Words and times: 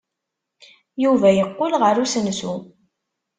Yuba 1.03 1.29
yeqqel 1.37 1.71
ɣer 1.81 1.95
usensu. 2.03 2.55